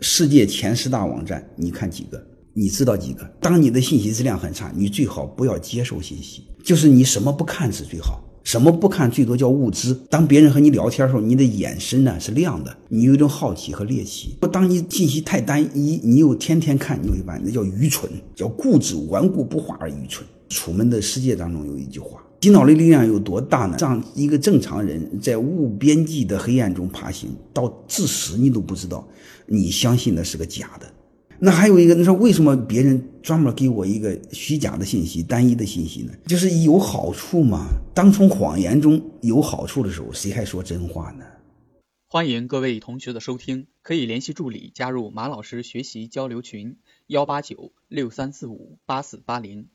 [0.00, 2.22] 世界前十大网站，你看几个？
[2.52, 3.24] 你知道几个？
[3.40, 8.22] 当你的信息质量很差，你最好不要接受信息，就是你什么不看是最好。
[8.44, 9.98] 什么不看，最多叫物资。
[10.08, 14.36] 当别人和你聊天的时候，你的眼神呢是亮的，你有一种好奇和猎奇。
[14.52, 20.24] 当你信息太单一，你又天天看，你会发现那叫愚蠢，叫固执、顽固不化而愚蠢。
[20.48, 23.76] 楚门的世界当中有一句话：洗脑的力量有多大呢？
[23.80, 29.04] 让一个正常人在无边际的黑暗中爬行，到致死你都不知道，
[29.46, 30.86] 你相信的是个假的。
[31.40, 36.12] 那还有一个，你说为什么别人专门给我一个虚假的信息、单一的信息呢？
[36.24, 37.66] 就是有好处吗？
[37.92, 41.24] 当从谎言中有好处的时候，谁还说真话呢？
[42.06, 46.76] 欢迎各位同学的收听，可以联系助理加入马老师学习交流群：
[47.08, 49.66] 幺八九六三四五八四八零。